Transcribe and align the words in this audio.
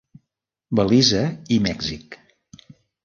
Belize 0.79 1.21
i 1.57 1.59
Mèxic. 1.67 2.21